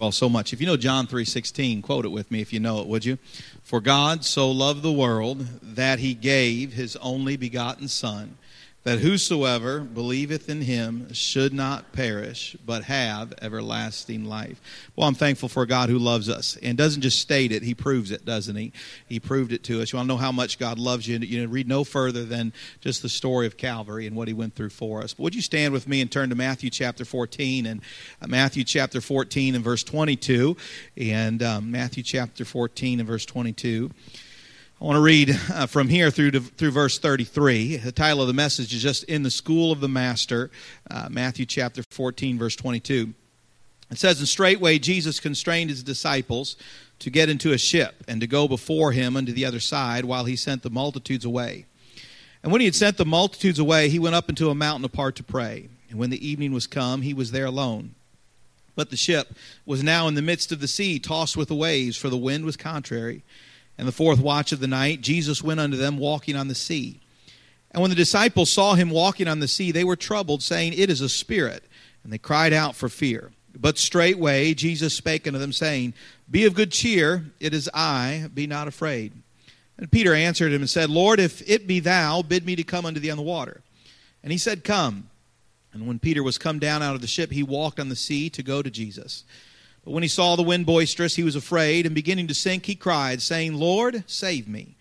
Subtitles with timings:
[0.00, 0.52] well so much.
[0.54, 3.18] If you know John 3:16, quote it with me if you know it, would you?
[3.62, 8.38] For God so loved the world that he gave his only begotten son
[8.82, 14.60] that whosoever believeth in him should not perish, but have everlasting life.
[14.96, 18.10] Well, I'm thankful for God who loves us and doesn't just state it, he proves
[18.10, 18.72] it, doesn't he?
[19.06, 19.92] He proved it to us.
[19.92, 21.18] You want to know how much God loves you?
[21.18, 24.54] You know, read no further than just the story of Calvary and what he went
[24.54, 25.12] through for us.
[25.12, 27.82] But would you stand with me and turn to Matthew chapter 14 and
[28.22, 30.56] uh, Matthew chapter 14 and verse 22
[30.96, 33.90] and um, Matthew chapter 14 and verse 22.
[34.80, 37.76] I want to read uh, from here through to, through verse 33.
[37.76, 40.50] The title of the message is just In the School of the Master,
[40.90, 43.12] uh, Matthew chapter 14, verse 22.
[43.90, 46.56] It says, And straightway Jesus constrained his disciples
[47.00, 50.24] to get into a ship and to go before him unto the other side while
[50.24, 51.66] he sent the multitudes away.
[52.42, 55.14] And when he had sent the multitudes away, he went up into a mountain apart
[55.16, 55.68] to pray.
[55.90, 57.96] And when the evening was come, he was there alone.
[58.76, 59.34] But the ship
[59.66, 62.46] was now in the midst of the sea, tossed with the waves, for the wind
[62.46, 63.22] was contrary.
[63.80, 67.00] And the fourth watch of the night, Jesus went unto them walking on the sea.
[67.70, 70.90] And when the disciples saw him walking on the sea, they were troubled, saying, It
[70.90, 71.64] is a spirit.
[72.04, 73.32] And they cried out for fear.
[73.58, 75.94] But straightway Jesus spake unto them, saying,
[76.30, 79.14] Be of good cheer, it is I, be not afraid.
[79.78, 82.84] And Peter answered him and said, Lord, if it be thou, bid me to come
[82.84, 83.62] unto thee on the water.
[84.22, 85.08] And he said, Come.
[85.72, 88.28] And when Peter was come down out of the ship, he walked on the sea
[88.28, 89.24] to go to Jesus.
[89.84, 92.74] But when he saw the wind boisterous, he was afraid, and beginning to sink, he
[92.74, 94.76] cried, saying, Lord, save me.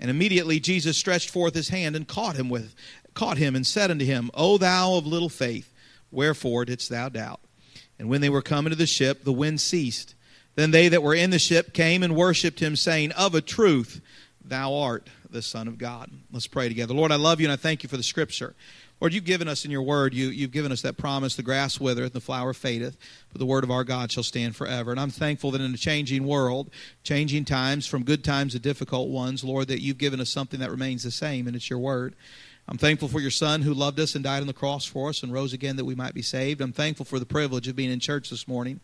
[0.00, 2.74] And immediately Jesus stretched forth his hand and caught him with
[3.14, 5.72] caught him and said unto him, O thou of little faith,
[6.10, 7.40] wherefore didst thou doubt?
[7.98, 10.14] And when they were come into the ship, the wind ceased.
[10.54, 14.00] Then they that were in the ship came and worshipped him, saying, Of a truth,
[14.44, 16.10] thou art the Son of God.
[16.30, 16.94] Let's pray together.
[16.94, 18.54] Lord, I love you and I thank you for the scripture.
[19.02, 21.80] Lord, you've given us in your word, you, you've given us that promise the grass
[21.80, 22.96] withereth, and the flower fadeth,
[23.32, 24.92] but the word of our God shall stand forever.
[24.92, 26.70] And I'm thankful that in a changing world,
[27.02, 30.70] changing times, from good times to difficult ones, Lord, that you've given us something that
[30.70, 32.14] remains the same, and it's your word.
[32.68, 35.24] I'm thankful for your son who loved us and died on the cross for us
[35.24, 36.60] and rose again that we might be saved.
[36.60, 38.78] I'm thankful for the privilege of being in church this morning.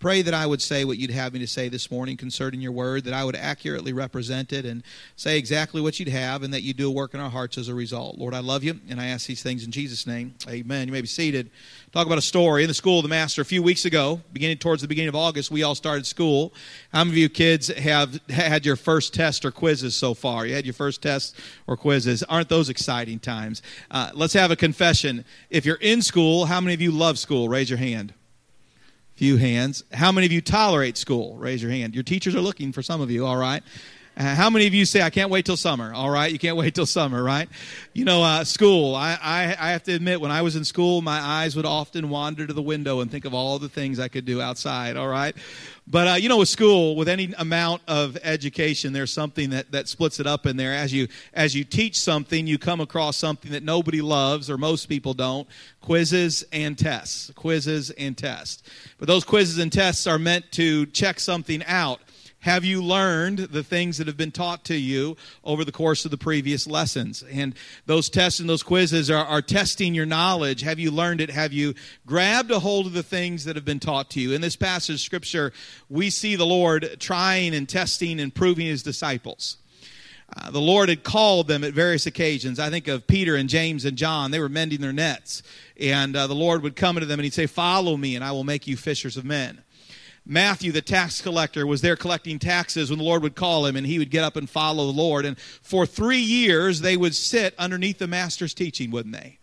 [0.00, 2.72] Pray that I would say what you'd have me to say this morning concerning your
[2.72, 4.82] word, that I would accurately represent it and
[5.16, 7.68] say exactly what you'd have, and that you do a work in our hearts as
[7.68, 8.18] a result.
[8.18, 10.34] Lord, I love you, and I ask these things in Jesus' name.
[10.48, 10.88] Amen.
[10.88, 11.50] You may be seated.
[11.92, 14.58] Talk about a story in the school of the master a few weeks ago, beginning
[14.58, 15.50] towards the beginning of August.
[15.50, 16.52] We all started school.
[16.92, 20.44] How many of you kids have had your first test or quizzes so far?
[20.44, 21.34] You had your first tests
[21.66, 22.22] or quizzes.
[22.24, 23.62] Aren't those exciting times?
[23.90, 25.24] Uh, let's have a confession.
[25.50, 27.48] If you're in school, how many of you love school?
[27.48, 28.12] Raise your hand.
[29.14, 29.84] Few hands.
[29.92, 31.36] How many of you tolerate school?
[31.36, 31.94] Raise your hand.
[31.94, 33.62] Your teachers are looking for some of you, all right?
[34.16, 35.92] Uh, how many of you say, I can't wait till summer?
[35.92, 37.48] All right, you can't wait till summer, right?
[37.94, 41.02] You know, uh, school, I, I, I have to admit, when I was in school,
[41.02, 44.06] my eyes would often wander to the window and think of all the things I
[44.06, 45.34] could do outside, all right?
[45.86, 49.88] But, uh, you know, with school, with any amount of education, there's something that, that
[49.88, 50.74] splits it up in there.
[50.74, 54.86] As you, as you teach something, you come across something that nobody loves, or most
[54.86, 55.46] people don't
[55.80, 57.30] quizzes and tests.
[57.34, 58.62] Quizzes and tests.
[58.96, 62.00] But those quizzes and tests are meant to check something out
[62.44, 66.10] have you learned the things that have been taught to you over the course of
[66.10, 67.24] the previous lessons?
[67.32, 67.54] And
[67.86, 70.60] those tests and those quizzes are, are testing your knowledge.
[70.60, 71.30] Have you learned it?
[71.30, 71.72] Have you
[72.04, 74.34] grabbed a hold of the things that have been taught to you?
[74.34, 75.54] In this passage of Scripture,
[75.88, 79.56] we see the Lord trying and testing and proving his disciples.
[80.36, 82.60] Uh, the Lord had called them at various occasions.
[82.60, 84.32] I think of Peter and James and John.
[84.32, 85.42] They were mending their nets.
[85.80, 88.32] And uh, the Lord would come to them and he'd say, Follow me, and I
[88.32, 89.63] will make you fishers of men.
[90.26, 93.86] Matthew, the tax collector, was there collecting taxes when the Lord would call him, and
[93.86, 95.26] he would get up and follow the Lord.
[95.26, 99.38] And for three years, they would sit underneath the master's teaching, wouldn't they?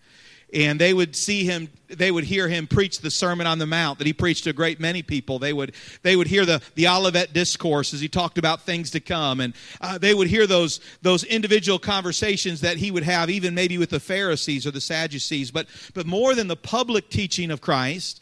[0.54, 3.98] and they would see him they would hear him preach the sermon on the mount
[3.98, 6.88] that he preached to a great many people they would they would hear the the
[6.88, 10.80] olivet discourse as he talked about things to come and uh, they would hear those
[11.02, 15.52] those individual conversations that he would have even maybe with the pharisees or the sadducees
[15.52, 18.22] but but more than the public teaching of christ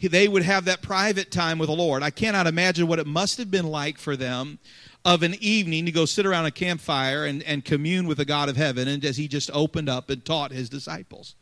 [0.00, 2.02] they would have that private time with the Lord.
[2.02, 4.58] I cannot imagine what it must have been like for them
[5.04, 8.48] of an evening to go sit around a campfire and, and commune with the God
[8.48, 11.36] of heaven, and as he just opened up and taught his disciples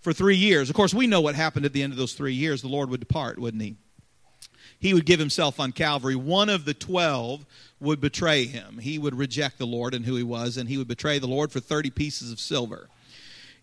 [0.00, 0.70] for three years.
[0.70, 2.62] Of course, we know what happened at the end of those three years.
[2.62, 3.76] The Lord would depart, wouldn't he?
[4.78, 6.14] He would give himself on Calvary.
[6.14, 7.44] One of the twelve
[7.80, 8.78] would betray him.
[8.78, 11.50] He would reject the Lord and who he was, and he would betray the Lord
[11.50, 12.88] for 30 pieces of silver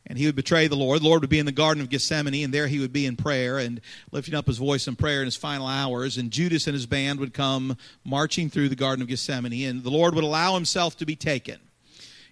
[0.07, 1.01] and he would betray the Lord.
[1.01, 3.15] The Lord would be in the Garden of Gethsemane, and there he would be in
[3.15, 3.81] prayer and
[4.11, 6.17] lifting up his voice in prayer in his final hours.
[6.17, 9.89] And Judas and his band would come marching through the Garden of Gethsemane, and the
[9.89, 11.59] Lord would allow himself to be taken.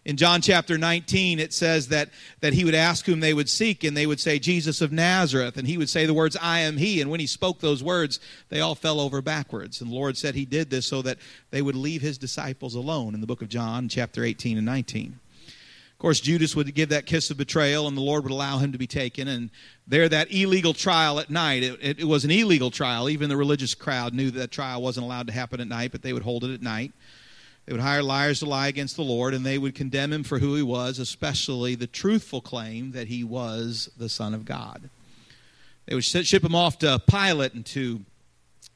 [0.06, 2.10] In John chapter 19, it says that,
[2.42, 5.56] that he would ask whom they would seek, and they would say, Jesus of Nazareth.
[5.56, 7.00] And he would say the words, I am he.
[7.00, 9.80] And when he spoke those words, they all fell over backwards.
[9.80, 11.20] And the Lord said he did this so that
[11.52, 15.20] they would leave his disciples alone in the book of John, chapter 18 and 19.
[16.04, 18.78] Course, Judas would give that kiss of betrayal, and the Lord would allow him to
[18.78, 19.30] be taken.
[19.30, 19.50] And
[19.88, 23.08] there, that illegal trial at night, it, it, it was an illegal trial.
[23.10, 26.02] Even the religious crowd knew that, that trial wasn't allowed to happen at night, but
[26.02, 26.92] they would hold it at night.
[27.66, 30.40] They would hire liars to lie against the Lord, and they would condemn him for
[30.40, 34.90] who he was, especially the truthful claim that he was the Son of God.
[35.86, 38.02] They would ship him off to Pilate and to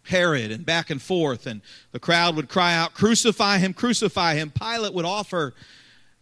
[0.04, 1.60] Herod and back and forth, and
[1.92, 4.50] the crowd would cry out, Crucify him, crucify him.
[4.50, 5.54] Pilate would offer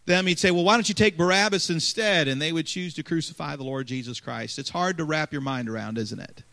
[0.06, 2.28] them, he'd say, Well, why don't you take Barabbas instead?
[2.28, 4.60] And they would choose to crucify the Lord Jesus Christ.
[4.60, 6.44] It's hard to wrap your mind around, isn't it?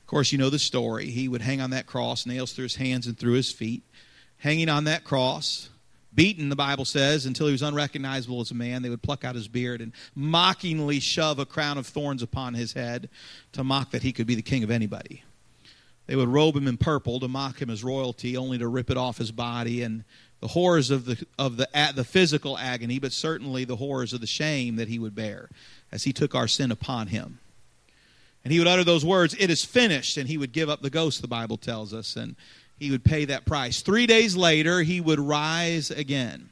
[0.00, 1.06] Of course, you know the story.
[1.06, 3.82] He would hang on that cross, nails through his hands and through his feet
[4.38, 5.68] hanging on that cross,
[6.14, 8.82] beaten, the Bible says, until he was unrecognizable as a man.
[8.82, 12.72] They would pluck out his beard and mockingly shove a crown of thorns upon his
[12.72, 13.08] head
[13.52, 15.22] to mock that he could be the king of anybody.
[16.06, 18.96] They would robe him in purple to mock him as royalty, only to rip it
[18.96, 20.04] off his body and
[20.40, 24.26] the horrors of the of the the physical agony, but certainly the horrors of the
[24.26, 25.48] shame that he would bear
[25.90, 27.38] as he took our sin upon him.
[28.44, 30.90] And he would utter those words, "It is finished," and he would give up the
[30.90, 31.20] ghost.
[31.20, 32.36] The Bible tells us, and
[32.78, 33.80] he would pay that price.
[33.80, 36.50] Three days later, he would rise again.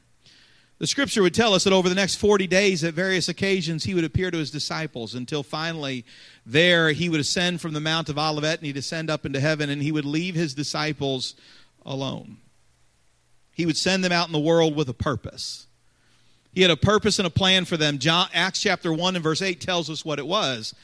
[0.79, 3.95] The scripture would tell us that over the next 40 days, at various occasions, he
[3.95, 6.05] would appear to his disciples until finally,
[6.45, 9.71] there, he would ascend from the Mount of Olivet and he'd ascend up into heaven
[9.71, 11.33] and he would leave his disciples
[11.83, 12.37] alone.
[13.57, 15.65] He would send them out in the world with a purpose.
[16.53, 17.97] He had a purpose and a plan for them.
[17.97, 20.75] John, Acts chapter 1 and verse 8 tells us what it was.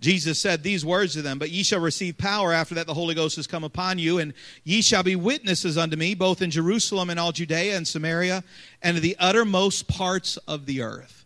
[0.00, 3.14] Jesus said these words to them, But ye shall receive power after that the Holy
[3.14, 7.08] Ghost has come upon you, and ye shall be witnesses unto me, both in Jerusalem
[7.08, 8.44] and all Judea and Samaria,
[8.82, 11.17] and to the uttermost parts of the earth.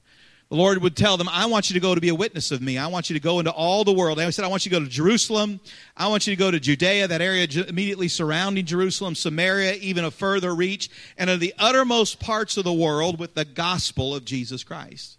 [0.52, 2.60] The Lord would tell them, I want you to go to be a witness of
[2.60, 2.76] me.
[2.76, 4.18] I want you to go into all the world.
[4.18, 5.60] And he said, I want you to go to Jerusalem.
[5.96, 10.10] I want you to go to Judea, that area immediately surrounding Jerusalem, Samaria, even a
[10.10, 14.62] further reach, and to the uttermost parts of the world with the gospel of Jesus
[14.62, 15.16] Christ.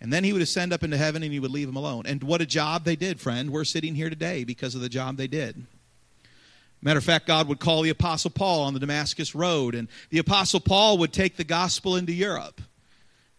[0.00, 2.04] And then he would ascend up into heaven and he would leave them alone.
[2.06, 3.50] And what a job they did, friend.
[3.50, 5.66] We're sitting here today because of the job they did.
[6.80, 10.20] Matter of fact, God would call the Apostle Paul on the Damascus Road, and the
[10.20, 12.62] Apostle Paul would take the gospel into Europe.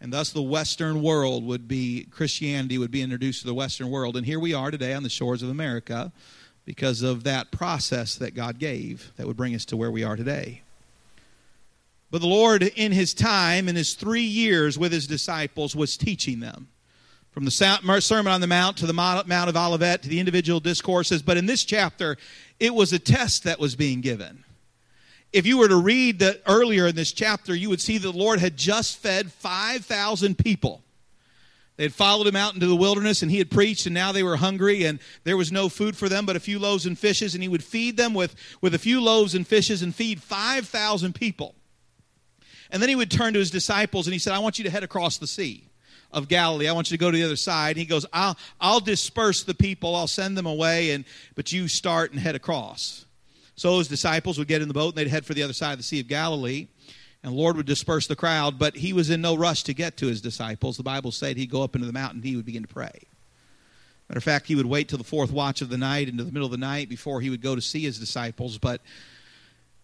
[0.02, 4.16] And thus the Western world would be, Christianity would be introduced to the Western world.
[4.16, 6.12] And here we are today on the shores of America
[6.66, 10.16] because of that process that God gave that would bring us to where we are
[10.16, 10.62] today.
[12.12, 16.40] But the Lord, in his time, in his three years with his disciples, was teaching
[16.40, 16.70] them.
[17.32, 21.22] From the Sermon on the Mount to the Mount of Olivet to the individual discourses.
[21.22, 22.18] But in this chapter,
[22.60, 24.44] it was a test that was being given.
[25.32, 28.18] If you were to read the, earlier in this chapter, you would see that the
[28.18, 30.82] Lord had just fed 5,000 people.
[31.78, 34.24] They had followed him out into the wilderness and he had preached, and now they
[34.24, 37.36] were hungry, and there was no food for them but a few loaves and fishes.
[37.36, 41.16] And he would feed them with, with a few loaves and fishes and feed 5,000
[41.16, 41.56] people.
[42.72, 44.70] And then he would turn to his disciples and he said, I want you to
[44.70, 45.70] head across the sea
[46.12, 46.68] of Galilee.
[46.68, 47.72] I want you to go to the other side.
[47.72, 49.96] And he goes, I'll, I'll disperse the people.
[49.96, 51.06] I'll send them away, and,
[51.36, 53.06] but you start and head across.
[53.60, 55.74] So his disciples would get in the boat and they'd head for the other side
[55.74, 56.68] of the Sea of Galilee.
[57.22, 59.98] And the Lord would disperse the crowd, but he was in no rush to get
[59.98, 60.78] to his disciples.
[60.78, 63.02] The Bible said he'd go up into the mountain and he would begin to pray.
[64.08, 66.32] Matter of fact, he would wait till the fourth watch of the night into the
[66.32, 68.58] middle of the night before he would go to see his disciples.
[68.58, 68.80] But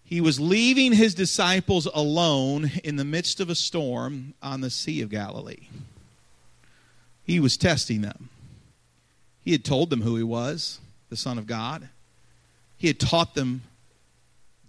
[0.05, 5.01] he was leaving his disciples alone in the midst of a storm on the Sea
[5.01, 5.67] of Galilee.
[7.25, 8.29] He was testing them.
[9.43, 10.79] He had told them who he was,
[11.09, 11.89] the Son of God.
[12.77, 13.63] He had taught them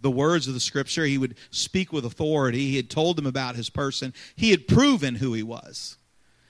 [0.01, 1.05] the words of the Scripture.
[1.05, 2.69] He would speak with authority.
[2.69, 4.15] He had told them about his person.
[4.37, 5.97] He had proven who he was.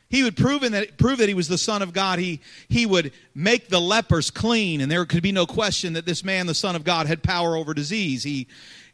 [0.08, 2.18] He would prove that, prove that he was the Son of God.
[2.18, 6.22] He, he would make the lepers clean, and there could be no question that this
[6.22, 8.22] man, the Son of God, had power over disease.
[8.22, 8.46] He,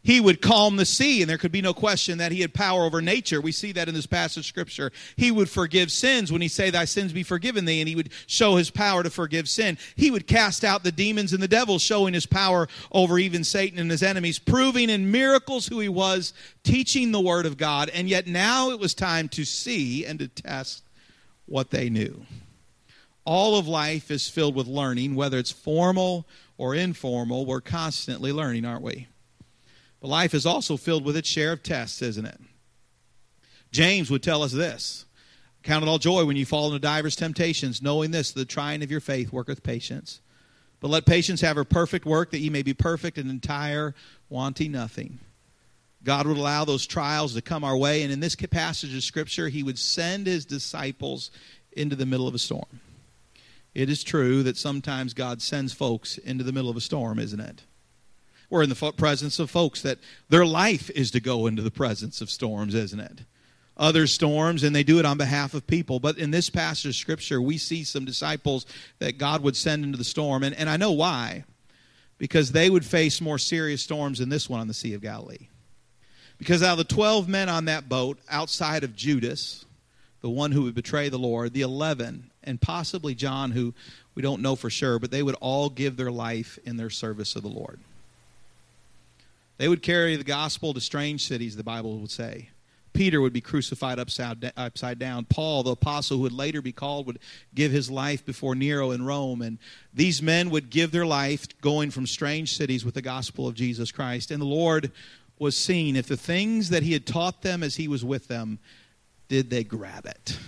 [0.05, 2.85] he would calm the sea, and there could be no question that he had power
[2.85, 3.41] over nature.
[3.41, 4.91] We see that in this passage of Scripture.
[5.17, 8.11] He would forgive sins when he say, Thy sins be forgiven thee, and he would
[8.27, 9.79] show his power to forgive sin.
[9.95, 13.79] He would cast out the demons and the devils, showing his power over even Satan
[13.79, 18.09] and his enemies, proving in miracles who he was, teaching the Word of God, and
[18.09, 20.83] yet now it was time to see and to test
[21.47, 22.27] what they knew.
[23.25, 26.27] All of life is filled with learning, whether it's formal
[26.59, 27.47] or informal.
[27.47, 29.07] We're constantly learning, aren't we?
[30.03, 32.41] But life is also filled with its share of tests, isn't it?
[33.71, 35.07] James would tell us this
[35.63, 38.91] Count it all joy when you fall into divers temptations, knowing this, the trying of
[38.91, 40.21] your faith worketh patience.
[40.81, 43.95] But let patience have her perfect work, that ye may be perfect and entire,
[44.29, 45.21] wanting nothing.
[46.03, 48.03] God would allow those trials to come our way.
[48.03, 51.31] And in this passage of Scripture, He would send His disciples
[51.71, 52.81] into the middle of a storm.
[53.73, 57.39] It is true that sometimes God sends folks into the middle of a storm, isn't
[57.39, 57.63] it?
[58.53, 59.97] We're in the presence of folks that
[60.29, 63.21] their life is to go into the presence of storms, isn't it?
[63.79, 66.01] Other storms, and they do it on behalf of people.
[66.01, 68.67] But in this passage of Scripture, we see some disciples
[68.99, 70.43] that God would send into the storm.
[70.43, 71.45] And, and I know why.
[72.19, 75.49] Because they would face more serious storms than this one on the Sea of Galilee.
[76.37, 79.65] Because out of the 12 men on that boat, outside of Judas,
[80.21, 83.73] the one who would betray the Lord, the 11, and possibly John, who
[84.15, 87.35] we don't know for sure, but they would all give their life in their service
[87.35, 87.81] of the Lord.
[89.63, 92.49] They would carry the gospel to strange cities, the Bible would say.
[92.95, 95.25] Peter would be crucified upside, upside down.
[95.25, 97.21] Paul, the apostle who would later be called, would
[97.55, 99.41] give his life before Nero in Rome.
[99.41, 99.59] And
[99.95, 103.93] these men would give their life going from strange cities with the gospel of Jesus
[103.93, 104.33] Christ.
[104.33, 104.91] And the Lord
[105.39, 108.59] was seeing if the things that he had taught them as he was with them,
[109.29, 110.41] did they grab it?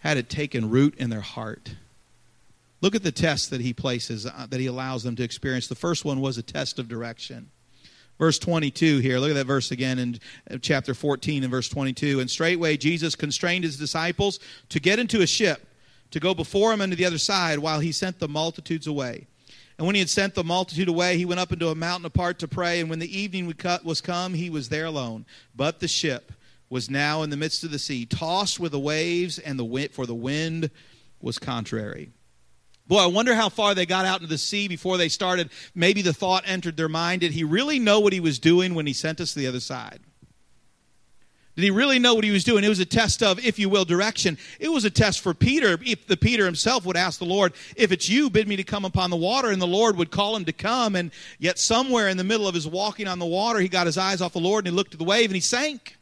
[0.00, 1.74] Had it taken root in their heart?
[2.82, 5.68] Look at the tests that he places, uh, that he allows them to experience.
[5.68, 7.48] The first one was a test of direction.
[8.22, 10.16] Verse 22 here, look at that verse again in
[10.48, 12.20] uh, chapter 14 and verse 22.
[12.20, 14.38] And straightway Jesus constrained his disciples
[14.68, 15.66] to get into a ship
[16.12, 19.26] to go before him unto the other side while he sent the multitudes away.
[19.76, 22.38] And when he had sent the multitude away, he went up into a mountain apart
[22.38, 22.78] to pray.
[22.78, 23.52] And when the evening
[23.82, 25.26] was come, he was there alone.
[25.56, 26.30] But the ship
[26.70, 29.90] was now in the midst of the sea, tossed with the waves, and the wind,
[29.90, 30.70] for the wind
[31.20, 32.12] was contrary.
[32.92, 35.48] Boy, I wonder how far they got out into the sea before they started.
[35.74, 38.86] Maybe the thought entered their mind did he really know what he was doing when
[38.86, 40.00] he sent us to the other side?
[41.56, 42.64] Did he really know what he was doing?
[42.64, 44.36] It was a test of, if you will, direction.
[44.60, 45.78] It was a test for Peter.
[45.82, 48.84] If the Peter himself would ask the Lord, if it's you, bid me to come
[48.84, 50.94] upon the water, and the Lord would call him to come.
[50.94, 53.96] And yet, somewhere in the middle of his walking on the water, he got his
[53.96, 55.96] eyes off the Lord and he looked at the wave and he sank.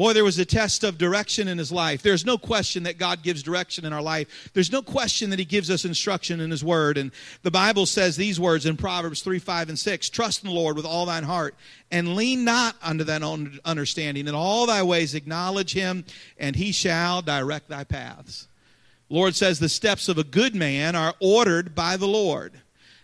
[0.00, 2.00] Boy, there was a test of direction in his life.
[2.00, 4.50] There's no question that God gives direction in our life.
[4.54, 6.96] There's no question that he gives us instruction in his word.
[6.96, 10.54] And the Bible says these words in Proverbs 3, 5, and 6 Trust in the
[10.54, 11.54] Lord with all thine heart,
[11.90, 14.26] and lean not unto thine own understanding.
[14.26, 16.06] In all thy ways acknowledge him,
[16.38, 18.48] and he shall direct thy paths.
[19.10, 22.54] Lord says the steps of a good man are ordered by the Lord.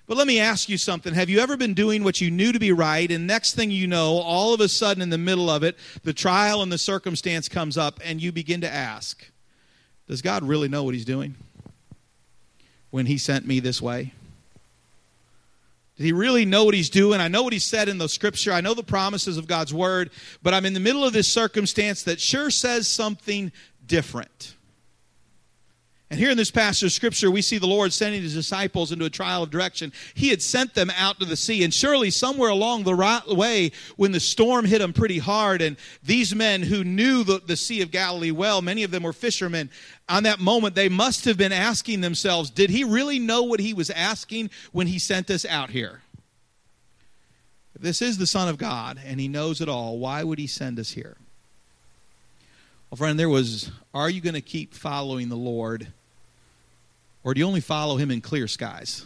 [0.07, 1.15] But let me ask you something.
[1.15, 3.87] Have you ever been doing what you knew to be right, and next thing you
[3.87, 7.49] know, all of a sudden in the middle of it, the trial and the circumstance
[7.49, 9.29] comes up, and you begin to ask,
[10.09, 11.35] Does God really know what He's doing
[12.91, 14.13] when He sent me this way?
[15.97, 17.21] Did he really know what he's doing?
[17.21, 18.53] I know what he said in the scripture.
[18.53, 20.11] I know the promises of God's word,
[20.43, 23.51] but I'm in the middle of this circumstance that sure says something
[23.87, 24.56] different.
[26.09, 29.07] And here in this passage of Scripture, we see the Lord sending his disciples into
[29.07, 29.93] a trial of direction.
[30.15, 33.73] He had sent them out to the sea, and surely somewhere along the right way,
[33.97, 37.83] when the storm hit them pretty hard, and these men who knew the, the Sea
[37.83, 39.69] of Galilee well, many of them were fishermen,
[40.09, 43.75] on that moment, they must have been asking themselves, Did he really know what he
[43.75, 46.03] was asking when he sent us out here?
[47.75, 50.47] If this is the Son of God, and he knows it all, why would he
[50.47, 51.17] send us here?
[52.97, 55.89] Friend, there was, are you going to keep following the Lord?
[57.23, 59.05] Or do you only follow him in clear skies?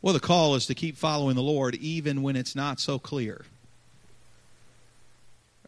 [0.00, 3.44] Well, the call is to keep following the Lord even when it's not so clear.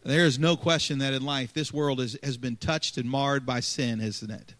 [0.03, 3.45] There is no question that in life this world is, has been touched and marred
[3.45, 4.55] by sin, isn't it?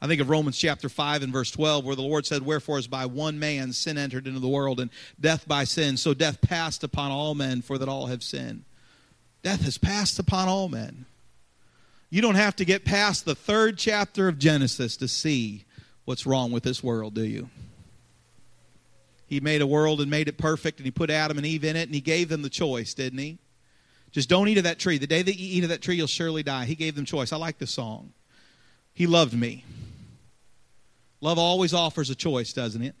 [0.00, 2.86] I think of Romans chapter 5 and verse 12, where the Lord said, Wherefore is
[2.86, 4.90] by one man sin entered into the world, and
[5.20, 5.98] death by sin.
[5.98, 8.64] So death passed upon all men, for that all have sinned.
[9.44, 11.04] Death has passed upon all men.
[12.08, 15.64] You don't have to get past the third chapter of Genesis to see
[16.06, 17.50] what's wrong with this world, do you?
[19.26, 21.76] He made a world and made it perfect, and he put Adam and Eve in
[21.76, 23.36] it, and he gave them the choice, didn't he?
[24.12, 24.96] Just don't eat of that tree.
[24.96, 26.64] The day that you eat of that tree, you'll surely die.
[26.64, 27.30] He gave them choice.
[27.30, 28.14] I like the song.
[28.94, 29.64] He loved me.
[31.20, 32.94] Love always offers a choice, doesn't it?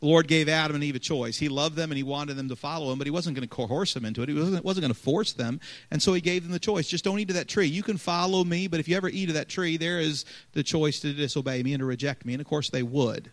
[0.00, 1.38] The Lord gave Adam and Eve a choice.
[1.38, 3.54] He loved them and he wanted them to follow him, but he wasn't going to
[3.54, 4.28] coerce them into it.
[4.28, 5.58] He wasn't, wasn't going to force them.
[5.90, 6.86] And so he gave them the choice.
[6.86, 7.66] Just don't eat of that tree.
[7.66, 10.62] You can follow me, but if you ever eat of that tree, there is the
[10.62, 12.34] choice to disobey me and to reject me.
[12.34, 13.30] And of course, they would.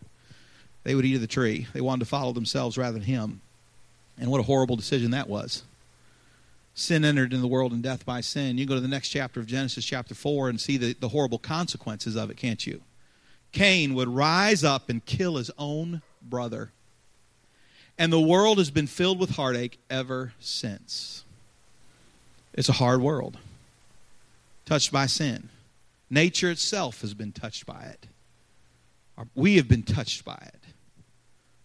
[0.83, 1.67] They would eat of the tree.
[1.73, 3.41] They wanted to follow themselves rather than him.
[4.17, 5.63] And what a horrible decision that was.
[6.75, 8.57] Sin entered in the world and death by sin.
[8.57, 11.39] You go to the next chapter of Genesis, chapter 4, and see the, the horrible
[11.39, 12.81] consequences of it, can't you?
[13.51, 16.71] Cain would rise up and kill his own brother.
[17.97, 21.23] And the world has been filled with heartache ever since.
[22.53, 23.37] It's a hard world,
[24.65, 25.49] touched by sin.
[26.09, 28.07] Nature itself has been touched by it.
[29.35, 30.59] We have been touched by it.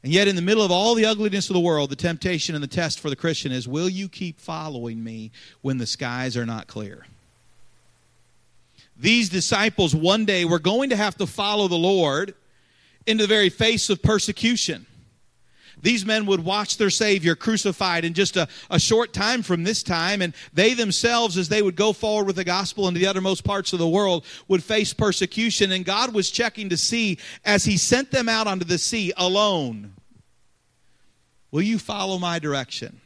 [0.03, 2.63] And yet, in the middle of all the ugliness of the world, the temptation and
[2.63, 6.47] the test for the Christian is will you keep following me when the skies are
[6.47, 7.07] not clear?
[8.97, 12.35] These disciples one day were going to have to follow the Lord
[13.09, 14.87] into the very face of persecution.
[15.81, 19.85] These men would watch their Savior crucified in just a, a short time from this
[19.85, 23.45] time, and they themselves, as they would go forward with the gospel into the uttermost
[23.45, 25.71] parts of the world, would face persecution.
[25.71, 29.95] And God was checking to see as He sent them out onto the sea alone
[31.51, 33.01] Will you follow my direction?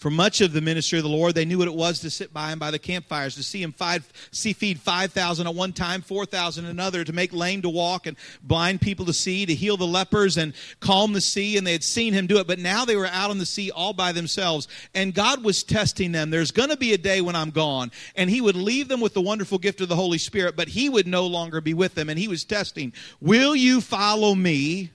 [0.00, 2.32] For much of the ministry of the Lord, they knew what it was to sit
[2.32, 6.00] by him by the campfires, to see him five, see feed 5,000 at one time,
[6.00, 9.86] 4,000 another, to make lame to walk and blind people to see, to heal the
[9.86, 11.58] lepers and calm the sea.
[11.58, 12.46] And they had seen him do it.
[12.46, 14.68] But now they were out on the sea all by themselves.
[14.94, 16.30] And God was testing them.
[16.30, 17.90] There's going to be a day when I'm gone.
[18.16, 20.88] And he would leave them with the wonderful gift of the Holy Spirit, but he
[20.88, 22.08] would no longer be with them.
[22.08, 24.92] And he was testing, Will you follow me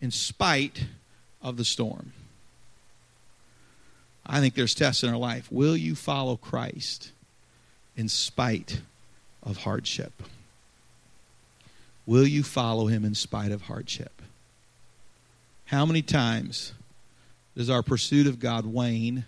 [0.00, 0.84] in spite
[1.40, 2.12] of the storm?
[4.26, 5.50] I think there's tests in our life.
[5.50, 7.10] Will you follow Christ
[7.96, 8.80] in spite
[9.42, 10.12] of hardship?
[12.06, 14.22] Will you follow him in spite of hardship?
[15.66, 16.72] How many times
[17.56, 19.24] does our pursuit of God wane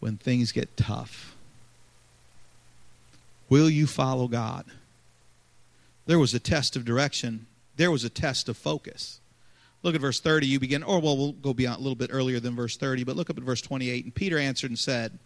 [0.00, 1.34] when things get tough?
[3.48, 4.64] Will you follow God?
[6.06, 9.20] There was a test of direction, there was a test of focus.
[9.84, 10.46] Look at verse 30.
[10.46, 13.16] You begin, or well, we'll go beyond a little bit earlier than verse 30, but
[13.16, 14.04] look up at verse 28.
[14.04, 15.18] And Peter answered and said,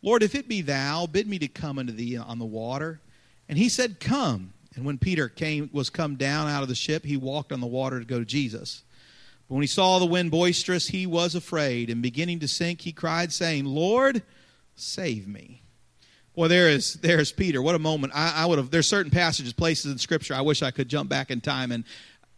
[0.00, 3.00] Lord, if it be thou, bid me to come unto thee on the water.
[3.48, 4.52] And he said, Come.
[4.76, 7.66] And when Peter came, was come down out of the ship, he walked on the
[7.66, 8.84] water to go to Jesus.
[9.48, 12.92] But when he saw the wind boisterous, he was afraid, and beginning to sink, he
[12.92, 14.22] cried, saying, Lord,
[14.74, 15.62] save me.
[16.34, 17.62] Well, there is there's Peter.
[17.62, 18.12] What a moment!
[18.14, 18.70] I, I would have.
[18.70, 20.34] There's certain passages, places in Scripture.
[20.34, 21.84] I wish I could jump back in time and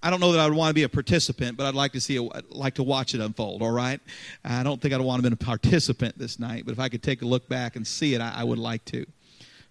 [0.02, 2.00] I don't know that I would want to be a participant, but I'd like to
[2.00, 3.62] see, a, like to watch it unfold.
[3.62, 4.00] All right,
[4.44, 7.02] I don't think I'd want to be a participant this night, but if I could
[7.02, 9.06] take a look back and see it, I, I would like to.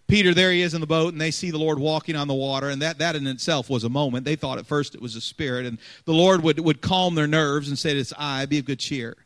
[0.08, 2.34] Peter, there he is in the boat, and they see the Lord walking on the
[2.34, 4.24] water, and that, that in itself was a moment.
[4.24, 7.28] They thought at first it was a spirit, and the Lord would, would calm their
[7.28, 9.18] nerves and say, It's I, be of good cheer.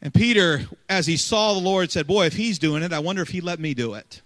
[0.00, 3.20] And Peter, as he saw the Lord, said, Boy, if he's doing it, I wonder
[3.20, 4.22] if he let me do it.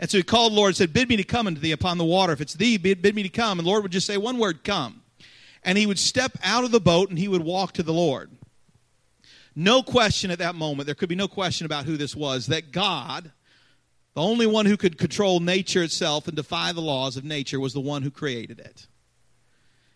[0.00, 1.98] And so he called the Lord and said, Bid me to come unto thee upon
[1.98, 2.32] the water.
[2.32, 3.58] If it's thee, bid, bid me to come.
[3.58, 5.02] And the Lord would just say one word, come.
[5.62, 8.30] And he would step out of the boat and he would walk to the Lord.
[9.56, 12.72] No question at that moment, there could be no question about who this was, that
[12.72, 13.30] God,
[14.14, 17.72] the only one who could control nature itself and defy the laws of nature, was
[17.72, 18.88] the one who created it.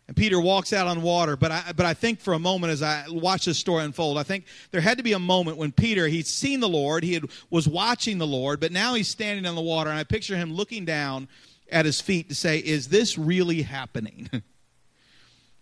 [0.09, 1.37] And Peter walks out on water.
[1.37, 4.23] But I, but I think for a moment as I watch this story unfold, I
[4.23, 7.25] think there had to be a moment when Peter, he'd seen the Lord, he had,
[7.51, 9.91] was watching the Lord, but now he's standing on the water.
[9.91, 11.29] And I picture him looking down
[11.71, 14.31] at his feet to say, Is this really happening?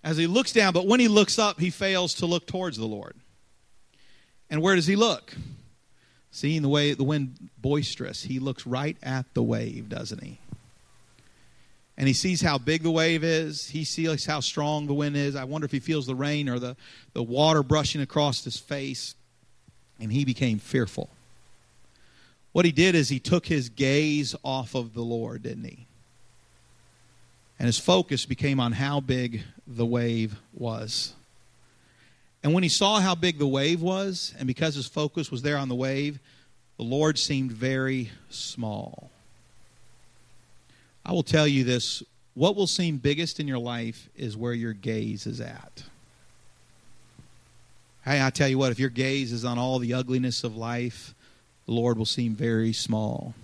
[0.06, 2.86] as he looks down, but when he looks up, he fails to look towards the
[2.86, 3.16] Lord.
[4.48, 5.34] And where does he look?
[6.30, 10.38] Seeing the way the wind boisterous, he looks right at the wave, doesn't he?
[11.98, 13.68] And he sees how big the wave is.
[13.68, 15.34] He sees how strong the wind is.
[15.34, 16.76] I wonder if he feels the rain or the,
[17.14, 19.14] the water brushing across his face.
[19.98, 21.08] And he became fearful.
[22.52, 25.86] What he did is he took his gaze off of the Lord, didn't he?
[27.58, 31.14] And his focus became on how big the wave was.
[32.42, 35.56] And when he saw how big the wave was, and because his focus was there
[35.56, 36.18] on the wave,
[36.76, 39.10] the Lord seemed very small.
[41.06, 42.02] I will tell you this
[42.34, 45.84] what will seem biggest in your life is where your gaze is at.
[48.04, 51.14] Hey, I tell you what, if your gaze is on all the ugliness of life,
[51.64, 53.34] the Lord will seem very small.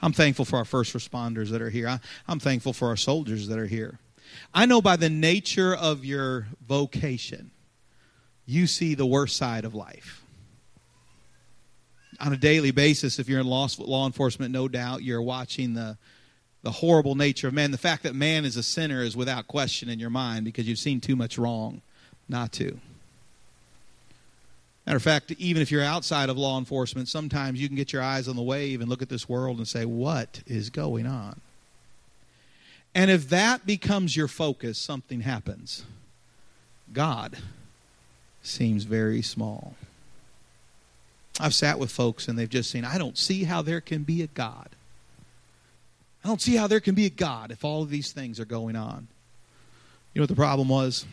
[0.00, 1.88] I'm thankful for our first responders that are here.
[1.88, 3.98] I, am thankful for our soldiers that are here.
[4.54, 7.50] I know by the nature of your vocation,
[8.46, 10.22] you see the worst side of life.
[12.20, 15.98] On a daily basis, if you're in law, law enforcement, no doubt you're watching the
[16.62, 17.70] the horrible nature of man.
[17.70, 20.78] The fact that man is a sinner is without question in your mind because you've
[20.78, 21.82] seen too much wrong
[22.28, 22.78] not to.
[24.86, 28.02] Matter of fact, even if you're outside of law enforcement, sometimes you can get your
[28.02, 31.40] eyes on the wave and look at this world and say, What is going on?
[32.94, 35.84] And if that becomes your focus, something happens.
[36.92, 37.36] God
[38.42, 39.74] seems very small.
[41.38, 44.22] I've sat with folks and they've just seen, I don't see how there can be
[44.22, 44.70] a God.
[46.28, 48.44] I don't see how there can be a God if all of these things are
[48.44, 49.08] going on.
[50.12, 51.06] You know what the problem was?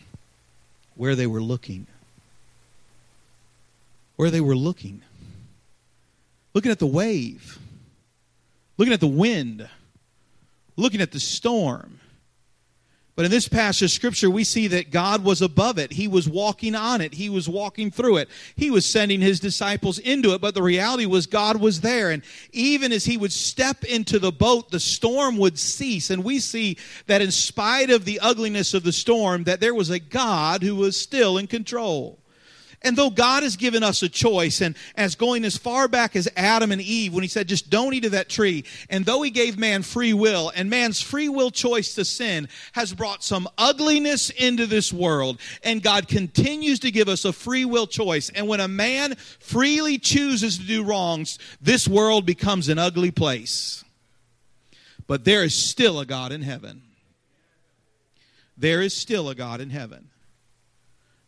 [0.95, 1.87] Where they were looking.
[4.17, 5.03] Where they were looking.
[6.53, 7.57] Looking at the wave.
[8.77, 9.69] Looking at the wind.
[10.75, 12.01] Looking at the storm.
[13.15, 15.93] But in this passage of scripture, we see that God was above it.
[15.93, 17.13] He was walking on it.
[17.13, 18.29] He was walking through it.
[18.57, 20.41] He was sending his disciples into it.
[20.41, 22.11] But the reality was God was there.
[22.11, 26.09] And even as he would step into the boat, the storm would cease.
[26.09, 29.89] And we see that in spite of the ugliness of the storm, that there was
[29.89, 32.19] a God who was still in control.
[32.85, 36.29] And though God has given us a choice, and as going as far back as
[36.37, 39.31] Adam and Eve, when he said, just don't eat of that tree, and though he
[39.31, 44.29] gave man free will, and man's free will choice to sin has brought some ugliness
[44.29, 48.29] into this world, and God continues to give us a free will choice.
[48.29, 53.83] And when a man freely chooses to do wrongs, this world becomes an ugly place.
[55.07, 56.83] But there is still a God in heaven.
[58.55, 60.09] There is still a God in heaven.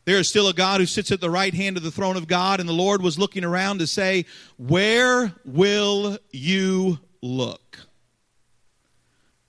[0.07, 2.29] There is still a God who sits at the right hand of the throne of
[2.29, 4.23] God, and the Lord was looking around to say,
[4.55, 7.79] Where will you look?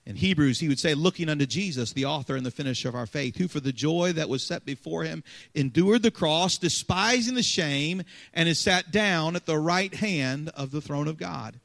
[0.05, 3.05] In Hebrews, he would say, Looking unto Jesus, the author and the finisher of our
[3.05, 5.23] faith, who for the joy that was set before him
[5.55, 10.71] endured the cross, despising the shame, and is sat down at the right hand of
[10.71, 11.57] the throne of God.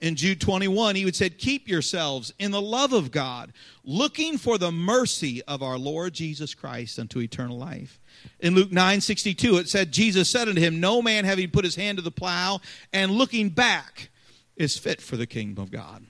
[0.00, 3.52] In Jude 21, he would say, Keep yourselves in the love of God,
[3.84, 8.00] looking for the mercy of our Lord Jesus Christ unto eternal life.
[8.40, 11.76] In Luke 9 62, it said, Jesus said unto him, No man having put his
[11.76, 12.60] hand to the plow
[12.92, 14.10] and looking back
[14.56, 16.04] is fit for the kingdom of God.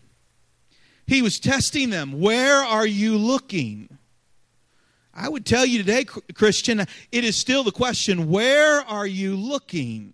[1.06, 2.20] He was testing them.
[2.20, 3.98] Where are you looking?
[5.14, 10.12] I would tell you today, Christian, it is still the question where are you looking?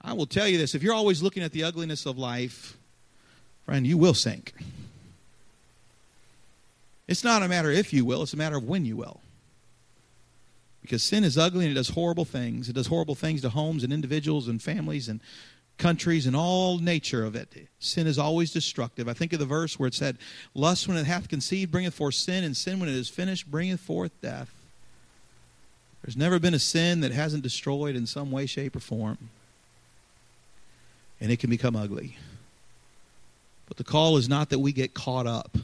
[0.00, 2.76] I will tell you this if you're always looking at the ugliness of life,
[3.64, 4.54] friend, you will sink.
[7.06, 9.20] It's not a matter if you will, it's a matter of when you will.
[10.84, 12.68] Because sin is ugly and it does horrible things.
[12.68, 15.18] It does horrible things to homes and individuals and families and
[15.78, 17.48] countries and all nature of it.
[17.78, 19.08] Sin is always destructive.
[19.08, 20.18] I think of the verse where it said,
[20.52, 23.80] Lust when it hath conceived bringeth forth sin, and sin when it is finished bringeth
[23.80, 24.52] forth death.
[26.02, 29.30] There's never been a sin that hasn't destroyed in some way, shape, or form.
[31.18, 32.18] And it can become ugly.
[33.66, 35.56] But the call is not that we get caught up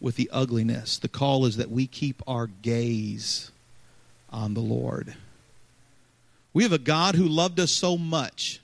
[0.00, 0.98] with the ugliness.
[0.98, 3.52] The call is that we keep our gaze
[4.30, 5.14] on the Lord.
[6.52, 8.60] We have a God who loved us so much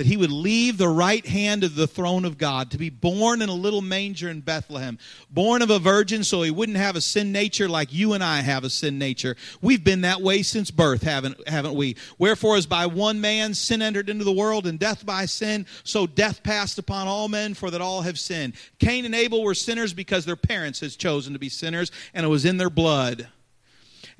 [0.00, 3.42] that he would leave the right hand of the throne of God to be born
[3.42, 4.98] in a little manger in Bethlehem,
[5.30, 8.40] born of a virgin so he wouldn't have a sin nature like you and I
[8.40, 9.36] have a sin nature.
[9.60, 11.96] We've been that way since birth, haven't, haven't we?
[12.16, 16.06] Wherefore, as by one man sin entered into the world, and death by sin, so
[16.06, 18.54] death passed upon all men, for that all have sinned.
[18.78, 22.30] Cain and Abel were sinners because their parents had chosen to be sinners, and it
[22.30, 23.28] was in their blood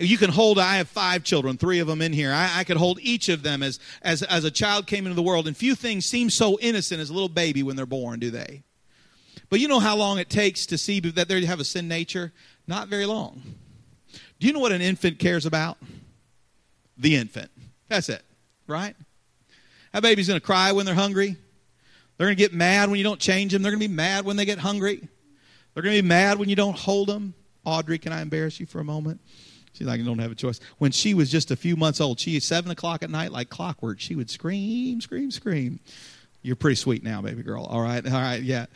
[0.08, 2.32] you can hold i have five children three of them in here.
[2.32, 5.22] I, I could hold each of them as, as as a child came into the
[5.22, 5.46] world.
[5.46, 8.62] And few things seem so innocent as a little baby when they're born do they?
[9.48, 12.32] But you know how long it takes to see that they have a sin nature?
[12.66, 13.42] Not very long.
[14.38, 15.76] Do you know what an infant cares about?
[16.96, 17.50] The infant.
[17.88, 18.22] That's it
[18.70, 18.96] right?
[19.92, 21.36] That baby's going to cry when they're hungry.
[22.16, 23.62] They're going to get mad when you don't change them.
[23.62, 25.06] They're going to be mad when they get hungry.
[25.74, 27.34] They're going to be mad when you don't hold them.
[27.64, 29.20] Audrey can i embarrass you for a moment
[29.72, 30.60] She's like, I don't have a choice.
[30.78, 34.00] When she was just a few months old, she seven o'clock at night, like clockwork,
[34.00, 35.80] she would scream, scream, scream.
[36.42, 37.64] You're pretty sweet now, baby girl.
[37.64, 38.66] All right, all right, yeah.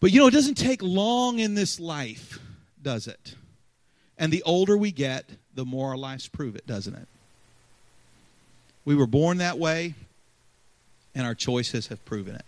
[0.00, 2.40] But you know, it doesn't take long in this life,
[2.82, 3.34] does it?
[4.18, 7.08] And the older we get, the more our lives prove it, doesn't it?
[8.84, 9.94] We were born that way,
[11.14, 12.44] and our choices have proven it.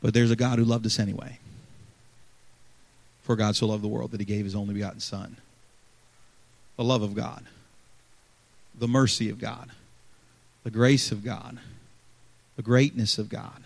[0.00, 1.38] But there's a God who loved us anyway.
[3.24, 5.38] For God so loved the world that he gave his only begotten Son.
[6.76, 7.42] The love of God,
[8.78, 9.70] the mercy of God,
[10.62, 11.58] the grace of God,
[12.56, 13.64] the greatness of God.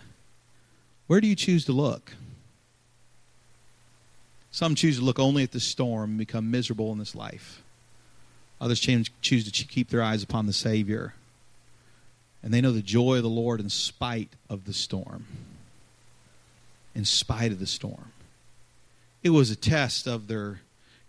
[1.07, 2.13] Where do you choose to look?
[4.51, 7.61] Some choose to look only at the storm and become miserable in this life.
[8.61, 11.15] Others choose to keep their eyes upon the Savior.
[12.41, 15.25] And they know the joy of the Lord in spite of the storm.
[16.95, 18.13] In spite of the storm
[19.23, 20.61] it was a test of their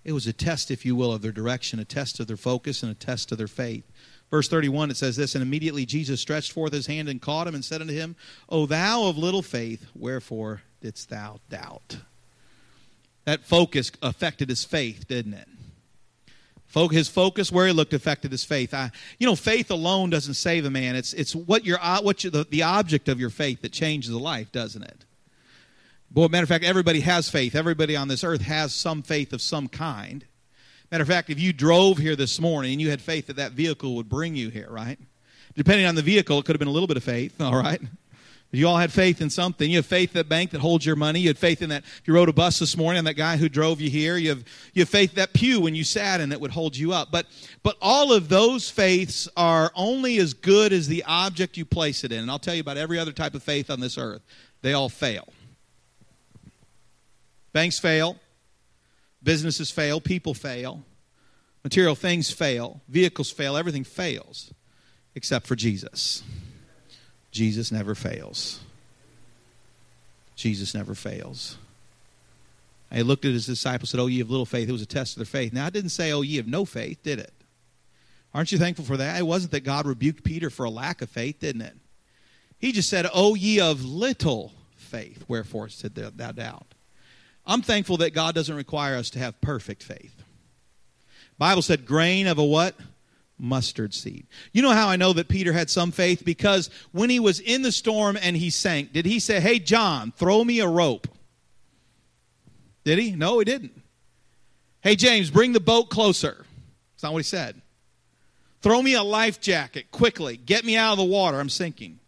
[0.05, 2.83] it was a test if you will of their direction a test of their focus
[2.83, 3.85] and a test of their faith
[4.31, 7.55] verse 31 it says this and immediately jesus stretched forth his hand and caught him
[7.55, 8.17] and said unto him
[8.49, 11.99] o thou of little faith wherefore didst thou doubt
[13.25, 15.49] that focus affected his faith didn't it
[16.91, 18.73] his focus where he looked affected his faith.
[18.73, 20.95] I, you know, faith alone doesn't save a man.
[20.95, 24.11] It's it's what your uh, what you, the, the object of your faith that changes
[24.11, 25.05] a life, doesn't it?
[26.11, 27.55] Boy, matter of fact, everybody has faith.
[27.55, 30.25] Everybody on this earth has some faith of some kind.
[30.91, 33.53] Matter of fact, if you drove here this morning and you had faith that that
[33.53, 34.99] vehicle would bring you here, right?
[35.55, 37.81] Depending on the vehicle, it could have been a little bit of faith, all right?
[38.53, 39.71] You all had faith in something.
[39.71, 41.21] You have faith in that bank that holds your money.
[41.21, 41.85] You had faith in that.
[41.85, 44.17] If you rode a bus this morning, on that guy who drove you here.
[44.17, 44.45] You have,
[44.75, 47.13] you have faith that pew when you sat in that would hold you up.
[47.13, 47.27] But,
[47.63, 52.11] but all of those faiths are only as good as the object you place it
[52.11, 52.19] in.
[52.19, 54.23] And I'll tell you about every other type of faith on this earth.
[54.63, 55.29] They all fail.
[57.53, 58.19] Banks fail.
[59.23, 60.01] Businesses fail.
[60.01, 60.85] People fail.
[61.65, 62.81] Material things fail.
[62.89, 63.57] Vehicles fail.
[63.57, 64.53] Everything fails
[65.15, 66.23] except for Jesus.
[67.31, 68.61] Jesus never fails.
[70.37, 71.59] Jesus never fails.
[72.93, 74.69] He looked at his disciples and said, Oh, ye of little faith.
[74.69, 75.53] It was a test of their faith.
[75.53, 77.33] Now, I didn't say, Oh, ye of no faith, did it?
[78.33, 79.19] Aren't you thankful for that?
[79.19, 81.77] It wasn't that God rebuked Peter for a lack of faith, didn't it?
[82.59, 86.75] He just said, Oh, ye of little faith, wherefore said thou doubt.
[87.51, 90.23] I'm thankful that God doesn't require us to have perfect faith.
[91.37, 92.75] Bible said grain of a what?
[93.41, 94.27] mustard seed.
[94.53, 96.25] You know how I know that Peter had some faith?
[96.25, 100.13] Because when he was in the storm and he sank, did he say, Hey, John,
[100.13, 101.09] throw me a rope?
[102.85, 103.13] Did he?
[103.13, 103.81] No, he didn't.
[104.83, 106.45] Hey, James, bring the boat closer.
[106.93, 107.61] That's not what he said.
[108.63, 110.37] Throw me a life jacket quickly.
[110.37, 111.41] Get me out of the water.
[111.41, 111.99] I'm sinking.